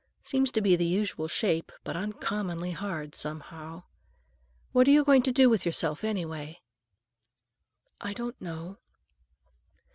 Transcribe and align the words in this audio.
Seems 0.23 0.49
to 0.53 0.61
be 0.61 0.75
the 0.75 0.83
usual 0.83 1.27
shape, 1.27 1.71
but 1.83 1.95
uncommonly 1.95 2.71
hard, 2.71 3.13
some 3.13 3.39
how. 3.39 3.83
What 4.71 4.87
are 4.87 4.91
you 4.91 5.03
going 5.03 5.21
to 5.21 5.31
do 5.31 5.47
with 5.47 5.63
yourself, 5.63 6.03
anyway?" 6.03 6.59
"I 8.01 8.13
don't 8.13 8.41
know." 8.41 8.79